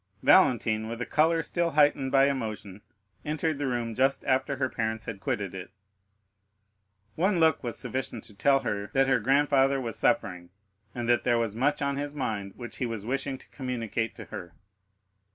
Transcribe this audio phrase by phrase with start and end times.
[0.23, 2.81] Valentine, with a color still heightened by emotion,
[3.23, 5.69] entered the room just after her parents had quitted it.
[7.13, 10.49] One look was sufficient to tell her that her grandfather was suffering,
[10.95, 14.25] and that there was much on his mind which he was wishing to communicate to
[14.25, 14.55] her.